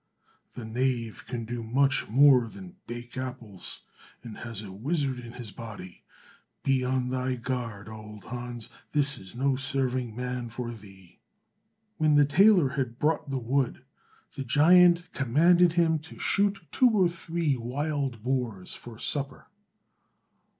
[0.53, 3.81] "The knave can do much more than bake apples,
[4.23, 6.01] and has a wizard in his body.
[6.63, 11.19] Be on thy guard, old Hans, this is no serving man for thee!"
[11.97, 13.85] When the tailor had brought the wood,
[14.35, 19.49] the giant commanded him to shoot two or three wild boars for supper.